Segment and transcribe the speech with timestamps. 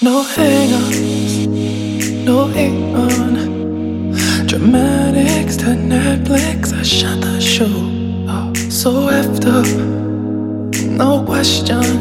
[0.00, 1.46] No hang-ups,
[2.24, 3.34] no hang on.
[4.46, 7.90] Dramatics to Netflix, I shut the show.
[8.70, 9.66] So effed up,
[10.88, 12.00] no question.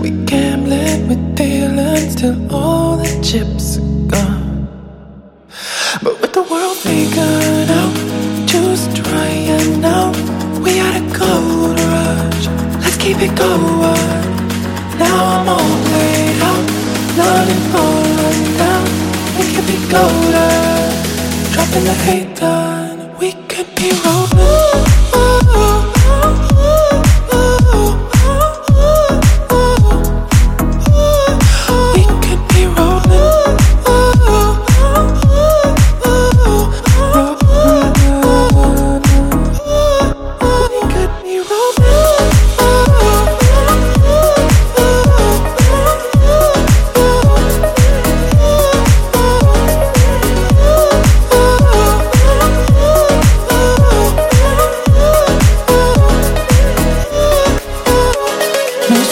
[0.00, 4.68] We gambling with feelings till all the chips are gone.
[6.02, 7.94] But with the world figured out,
[8.46, 10.16] just trying out.
[10.62, 12.46] We had a gold rush,
[12.82, 14.36] let's keep it going.
[14.98, 16.47] Now I'm all laid out,
[17.18, 18.84] London falling down.
[19.38, 20.90] We could be golden,
[21.52, 23.18] dropping the hate down.
[23.18, 25.07] We could be rolling.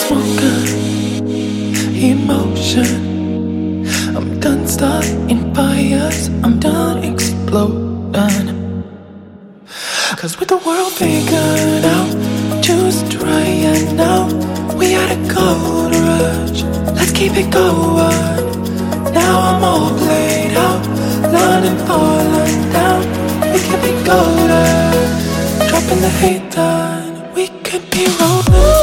[0.07, 1.27] Smoking
[1.97, 3.87] emotion.
[4.17, 6.29] I'm done starting fires.
[6.45, 8.85] I'm done exploding.
[10.17, 14.29] Cause with the world figured out, just trying now.
[14.77, 16.63] We had a gold rush.
[16.95, 19.13] Let's keep it going.
[19.13, 20.87] Now I'm all played out,
[21.33, 23.03] London, falling down.
[23.53, 27.35] We could be golden, dropping the hate down.
[27.35, 28.76] We could be rolling.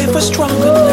[0.00, 0.83] if we're stronger.